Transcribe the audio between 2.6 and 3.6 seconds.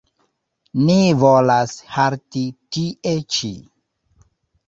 tie ĉi.